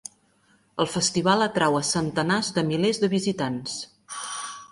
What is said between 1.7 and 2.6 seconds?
a centenars